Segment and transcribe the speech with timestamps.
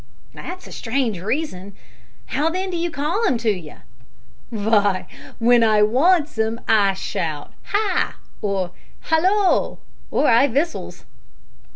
[0.33, 1.75] "That's a strange reason.
[2.25, 3.75] How then do you call him to you?"
[4.51, 5.05] "Vy,
[5.39, 8.71] w'en I wants 'im I shouts `Hi,' or
[9.11, 9.77] `Hallo,'
[10.09, 11.05] or I vistles."